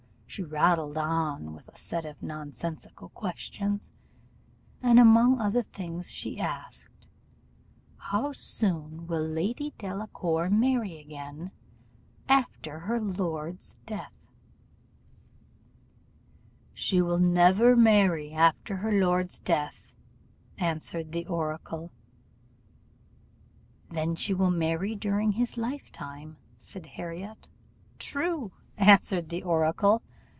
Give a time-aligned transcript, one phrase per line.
[0.31, 3.91] She rattled on with a set of nonsensical questions;
[4.81, 7.09] and among other things she asked,
[7.97, 11.51] 'How soon will Lady Delacour marry again
[12.29, 14.29] after her lord's death?'
[16.73, 19.93] "'She will never marry after her lord's death,'
[20.57, 21.91] answered the oracle.
[23.89, 27.49] 'Then she will marry during his lifetime,' said Harriot.
[27.99, 30.01] 'True,' answered the oracle.